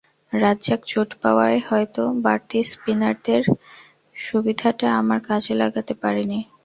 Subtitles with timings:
[0.33, 3.43] রাজ্জাক চোট পাওয়ায় হয়তো বাড়তি স্পিনারের
[4.17, 6.39] সুবিধাটা আমরা কাজে লাগাতে পারিনি।